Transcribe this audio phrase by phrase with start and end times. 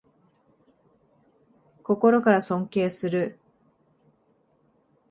[1.83, 3.37] 心から尊敬する